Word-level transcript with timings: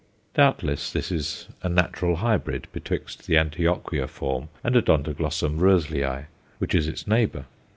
Doubtless 0.33 0.91
this 0.91 1.11
is 1.11 1.47
a 1.61 1.69
natural 1.69 2.15
hybrid 2.15 2.65
betwixt 2.73 3.27
the 3.27 3.35
Antioquia 3.37 4.07
form 4.07 4.49
and 4.63 4.73
Odontoglossum 4.75 5.59
Roezlii, 5.59 6.25
which 6.57 6.73
is 6.73 6.87
its 6.87 7.05
neighbour. 7.05 7.45